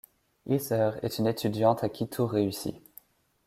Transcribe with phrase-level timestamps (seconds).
[0.49, 2.75] Heather est une étudiante à qui tout réussit.